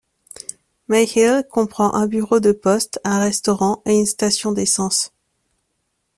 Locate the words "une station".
3.99-4.51